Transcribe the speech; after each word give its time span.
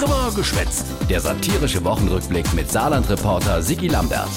Drüber 0.00 0.32
geschwätzt. 0.34 0.86
Der 1.10 1.20
satirische 1.20 1.84
Wochenrückblick 1.84 2.54
mit 2.54 2.70
Saarland-Reporter 2.70 3.60
Sigi 3.60 3.88
Lambert. 3.88 4.30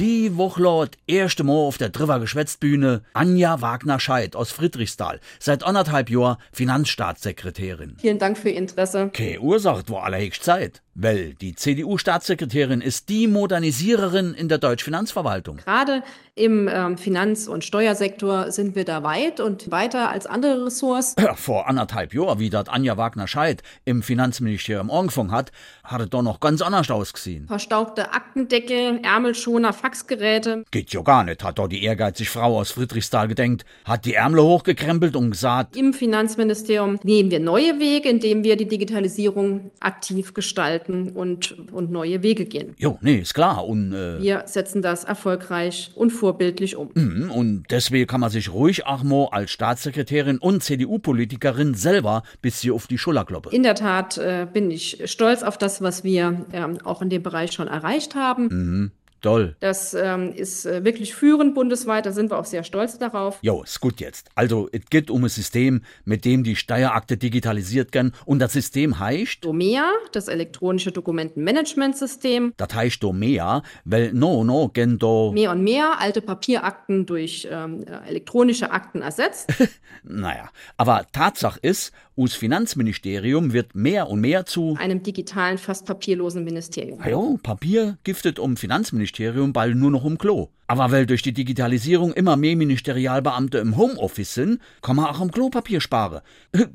Die 0.00 0.38
Woche 0.38 0.88
erste 1.06 1.44
Mal 1.44 1.52
auf 1.52 1.76
der 1.76 1.90
Drüber 1.90 2.20
Geschwätztbühne 2.20 3.02
Anja 3.12 3.60
Wagner-Scheid 3.60 4.34
aus 4.34 4.50
Friedrichsthal. 4.50 5.20
Seit 5.38 5.62
anderthalb 5.62 6.08
Jahren 6.08 6.38
Finanzstaatssekretärin. 6.52 7.98
Vielen 8.00 8.18
Dank 8.18 8.38
für 8.38 8.48
Ihr 8.48 8.56
Interesse. 8.56 9.10
Keine 9.12 9.40
Ursache, 9.40 9.82
wo 9.88 9.98
allerhöchst 9.98 10.42
Zeit. 10.42 10.80
Weil 10.94 11.34
die 11.34 11.54
CDU-Staatssekretärin 11.54 12.80
ist 12.80 13.08
die 13.08 13.26
Modernisiererin 13.26 14.34
in 14.34 14.48
der 14.48 14.58
Deutschfinanzverwaltung. 14.58 15.58
Gerade 15.58 16.02
im 16.34 16.68
ähm, 16.68 16.98
Finanz- 16.98 17.46
und 17.48 17.64
Steuersektor 17.64 18.50
sind 18.50 18.74
wir 18.74 18.84
da 18.84 19.02
weit 19.02 19.40
und 19.40 19.70
weiter 19.70 20.10
als 20.10 20.26
andere 20.26 20.66
Ressorts. 20.66 21.14
Vor 21.36 21.68
anderthalb 21.68 22.12
Jahren, 22.12 22.38
wie 22.38 22.50
das 22.50 22.68
Anja 22.68 22.96
Wagner-Scheid 22.96 23.62
im 23.84 24.02
Finanzministerium 24.02 24.90
angefangen 24.90 25.30
hat, 25.30 25.52
hat 25.84 26.00
es 26.00 26.10
doch 26.10 26.22
noch 26.22 26.40
ganz 26.40 26.60
anders 26.60 26.90
ausgesehen. 26.90 27.46
Verstaubte 27.46 28.12
Aktendeckel, 28.12 29.00
Ärmelschoner, 29.02 29.72
Faxgeräte. 29.90 30.64
Geht 30.70 30.92
ja 30.92 31.02
gar 31.02 31.24
nicht, 31.24 31.42
hat 31.42 31.58
doch 31.58 31.66
die 31.66 31.82
ehrgeizige 31.82 32.30
Frau 32.30 32.60
aus 32.60 32.70
Friedrichsthal 32.70 33.26
gedenkt, 33.26 33.64
hat 33.84 34.04
die 34.04 34.14
Ärmel 34.14 34.40
hochgekrempelt 34.40 35.16
und 35.16 35.32
gesagt, 35.32 35.76
Im 35.76 35.92
Finanzministerium 35.92 37.00
nehmen 37.02 37.32
wir 37.32 37.40
neue 37.40 37.80
Wege, 37.80 38.08
indem 38.08 38.44
wir 38.44 38.56
die 38.56 38.68
Digitalisierung 38.68 39.72
aktiv 39.80 40.32
gestalten 40.32 41.10
und, 41.10 41.56
und 41.72 41.90
neue 41.90 42.22
Wege 42.22 42.44
gehen. 42.44 42.74
jo, 42.78 42.98
nee, 43.02 43.16
ist 43.16 43.34
klar. 43.34 43.66
Und, 43.66 43.92
äh, 43.92 44.20
Wir 44.22 44.44
setzen 44.46 44.80
das 44.80 45.02
erfolgreich 45.02 45.90
und 45.96 46.10
vorbildlich 46.10 46.76
um. 46.76 46.90
mhm, 46.94 47.30
und 47.32 47.64
deswegen 47.70 48.06
kann 48.06 48.20
man 48.20 48.30
sich 48.30 48.52
ruhig 48.52 48.86
auch 48.86 49.02
mal 49.02 49.28
als 49.32 49.50
Staatssekretärin 49.50 50.38
und 50.38 50.62
CDU-Politikerin 50.62 51.74
selber 51.74 52.22
bis 52.42 52.60
hier 52.60 52.74
auf 52.74 52.86
die 52.86 52.98
Schulter 52.98 53.24
kloppen. 53.24 53.50
In 53.52 53.64
der 53.64 53.74
Tat 53.74 54.18
äh, 54.18 54.46
bin 54.52 54.70
ich 54.70 55.02
stolz 55.06 55.42
auf 55.42 55.58
das, 55.58 55.82
was 55.82 56.04
wir 56.04 56.46
ähm, 56.52 56.78
auch 56.84 57.02
in 57.02 57.10
dem 57.10 57.24
Bereich 57.24 57.50
schon 57.50 57.66
erreicht 57.66 58.14
haben. 58.14 58.92
Toll. 59.20 59.56
Das 59.60 59.92
ähm, 59.92 60.32
ist 60.32 60.64
äh, 60.64 60.82
wirklich 60.84 61.14
führend 61.14 61.54
bundesweit, 61.54 62.06
da 62.06 62.12
sind 62.12 62.30
wir 62.30 62.38
auch 62.38 62.46
sehr 62.46 62.64
stolz 62.64 62.98
darauf. 62.98 63.38
Jo, 63.42 63.62
ist 63.62 63.80
gut 63.80 64.00
jetzt. 64.00 64.30
Also, 64.34 64.68
es 64.72 64.86
geht 64.88 65.10
um 65.10 65.24
ein 65.24 65.28
System, 65.28 65.82
mit 66.04 66.24
dem 66.24 66.42
die 66.42 66.56
Steuerakte 66.56 67.16
digitalisiert 67.16 67.92
werden. 67.94 68.12
Und 68.24 68.38
das 68.38 68.54
System 68.54 68.98
heißt, 68.98 69.44
DOMEA, 69.44 69.90
das 70.12 70.28
elektronische 70.28 70.90
Dokumentenmanagementsystem, 70.92 72.54
das 72.56 72.74
heißt 72.74 73.02
do 73.02 73.12
mehr, 73.12 73.62
weil 73.84 74.12
no, 74.12 74.44
no, 74.44 74.68
gen 74.68 74.98
do, 74.98 75.32
mehr 75.32 75.50
und 75.50 75.62
mehr 75.62 76.00
alte 76.00 76.22
Papierakten 76.22 77.06
durch 77.06 77.46
ähm, 77.50 77.84
äh, 77.84 78.08
elektronische 78.08 78.70
Akten 78.70 79.02
ersetzt. 79.02 79.52
naja. 80.02 80.48
Aber 80.76 81.06
Tatsache 81.12 81.58
ist, 81.60 81.92
us 82.20 82.34
Finanzministerium 82.34 83.52
wird 83.52 83.74
mehr 83.74 84.08
und 84.08 84.20
mehr 84.20 84.44
zu, 84.44 84.76
einem 84.78 85.02
digitalen, 85.02 85.56
fast 85.56 85.86
papierlosen 85.86 86.44
Ministerium. 86.44 87.00
jo, 87.08 87.38
Papier 87.42 87.96
giftet 88.04 88.38
um 88.38 88.56
Finanzministerium 88.56 89.52
bald 89.52 89.76
nur 89.76 89.90
noch 89.90 90.04
um 90.04 90.18
Klo. 90.18 90.48
Aber 90.66 90.92
weil 90.92 91.06
durch 91.06 91.22
die 91.22 91.32
Digitalisierung 91.32 92.12
immer 92.12 92.36
mehr 92.36 92.54
Ministerialbeamte 92.56 93.58
im 93.58 93.76
Homeoffice 93.76 94.34
sind, 94.34 94.60
kann 94.82 94.96
man 94.96 95.06
auch 95.06 95.20
am 95.20 95.30
Klopapier 95.30 95.80
sparen. 95.80 96.20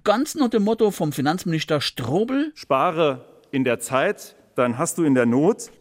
Ganz 0.04 0.36
nach 0.36 0.50
dem 0.50 0.64
Motto 0.64 0.92
vom 0.92 1.12
Finanzminister 1.14 1.80
Strobel, 1.80 2.52
Spare 2.56 3.24
in 3.52 3.64
der 3.64 3.80
Zeit, 3.80 4.36
dann 4.56 4.78
hast 4.78 4.98
du 4.98 5.04
in 5.04 5.16
der 5.16 5.26
Not. 5.26 5.72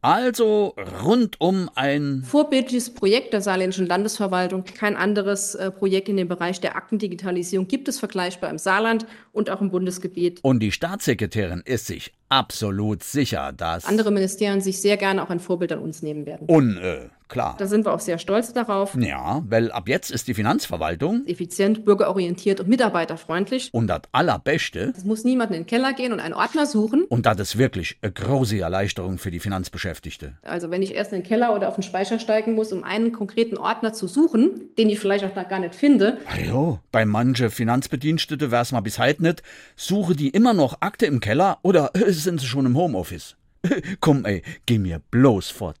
also 0.00 0.74
rund 1.04 1.40
um 1.40 1.70
ein 1.74 2.22
Vorbildliches 2.24 2.94
Projekt 2.94 3.32
der 3.32 3.40
Saarländischen 3.40 3.86
Landesverwaltung. 3.86 4.64
Kein 4.64 4.96
anderes 4.96 5.54
äh, 5.54 5.70
Projekt 5.70 6.08
in 6.08 6.16
dem 6.16 6.28
Bereich 6.28 6.60
der 6.60 6.76
Aktendigitalisierung 6.76 7.68
gibt 7.68 7.88
es 7.88 7.98
vergleichbar 7.98 8.50
im 8.50 8.58
Saarland 8.58 9.06
und 9.32 9.50
auch 9.50 9.60
im 9.60 9.70
Bundesgebiet. 9.70 10.40
Und 10.42 10.60
die 10.60 10.72
Staatssekretärin 10.72 11.62
ist 11.64 11.86
sich 11.86 12.12
absolut 12.28 13.02
sicher, 13.02 13.52
dass. 13.52 13.84
Andere 13.84 14.10
Ministerien 14.10 14.60
sich 14.60 14.80
sehr 14.80 14.96
gerne 14.96 15.22
auch 15.22 15.30
ein 15.30 15.40
Vorbild 15.40 15.72
an 15.72 15.80
uns 15.80 16.02
nehmen 16.02 16.26
werden. 16.26 16.46
Und, 16.46 16.78
äh, 16.78 17.08
klar. 17.32 17.56
Da 17.58 17.66
sind 17.66 17.84
wir 17.84 17.92
auch 17.92 17.98
sehr 18.00 18.18
stolz 18.18 18.52
darauf. 18.52 18.94
Ja, 18.96 19.42
weil 19.48 19.72
ab 19.72 19.88
jetzt 19.88 20.10
ist 20.12 20.28
die 20.28 20.34
Finanzverwaltung 20.34 21.26
Effizient, 21.26 21.84
bürgerorientiert 21.84 22.60
und 22.60 22.68
mitarbeiterfreundlich. 22.68 23.70
und 23.72 23.88
das 23.88 24.02
Allerbeste, 24.12 24.92
Es 24.96 25.04
muss 25.04 25.24
niemand 25.24 25.50
in 25.50 25.62
den 25.62 25.66
Keller 25.66 25.92
gehen 25.94 26.12
und 26.12 26.20
einen 26.20 26.34
Ordner 26.34 26.66
suchen. 26.66 27.04
und 27.08 27.26
das 27.26 27.40
ist 27.40 27.58
wirklich 27.58 27.96
eine 28.02 28.12
große 28.12 28.58
Erleichterung 28.60 29.18
für 29.18 29.30
die 29.32 29.40
Finanzbeschäftigte. 29.40 30.34
Also 30.42 30.70
wenn 30.70 30.82
ich 30.82 30.94
erst 30.94 31.12
in 31.12 31.20
den 31.22 31.26
Keller 31.26 31.54
oder 31.56 31.68
auf 31.68 31.74
den 31.74 31.82
Speicher 31.82 32.18
steigen 32.18 32.54
muss, 32.54 32.72
um 32.72 32.84
einen 32.84 33.10
konkreten 33.12 33.56
Ordner 33.56 33.92
zu 33.92 34.06
suchen, 34.06 34.68
den 34.78 34.88
ich 34.90 35.00
vielleicht 35.00 35.24
auch 35.24 35.34
noch 35.34 35.48
gar 35.48 35.58
nicht 35.58 35.74
finde, 35.74 36.18
Jo, 36.46 36.78
bei 36.92 37.04
manche 37.04 37.50
Finanzbedienstete 37.50 38.50
wär's 38.50 38.72
mal 38.72 38.80
bis 38.80 38.98
heute 38.98 39.22
nicht, 39.22 39.42
suche 39.76 40.14
die 40.14 40.28
immer 40.28 40.52
noch 40.54 40.76
Akte 40.80 41.06
im 41.06 41.20
Keller 41.20 41.58
oder 41.62 41.90
sind 42.08 42.40
sie 42.40 42.46
schon 42.46 42.66
im 42.66 42.76
Homeoffice? 42.76 43.36
Komm 44.00 44.24
ey, 44.24 44.42
geh 44.66 44.78
mir 44.78 45.00
bloß 45.10 45.50
fort. 45.50 45.76